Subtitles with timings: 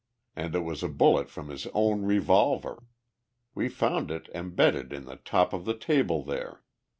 [0.35, 2.85] And it was a bullet from his own revolver!
[3.53, 6.63] We found it embedded in the top of the table there."